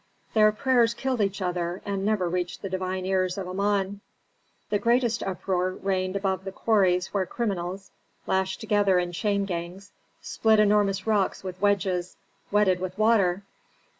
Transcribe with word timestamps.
Their 0.33 0.51
prayers 0.51 0.95
killed 0.95 1.21
each 1.21 1.43
other 1.43 1.79
and 1.85 2.03
never 2.03 2.27
reached 2.27 2.63
the 2.63 2.71
divine 2.71 3.05
ears 3.05 3.37
of 3.37 3.47
Amon. 3.47 4.01
The 4.71 4.79
greatest 4.79 5.21
uproar 5.21 5.73
reigned 5.73 6.15
above 6.15 6.43
the 6.43 6.51
quarries 6.51 7.13
where 7.13 7.27
criminals, 7.27 7.91
lashed 8.25 8.59
together 8.61 8.97
in 8.97 9.11
chain 9.11 9.45
gangs, 9.45 9.91
split 10.19 10.59
enormous 10.59 11.05
rocks 11.05 11.43
with 11.43 11.61
wedges, 11.61 12.17
wetted 12.49 12.79
with 12.79 12.97
water. 12.97 13.43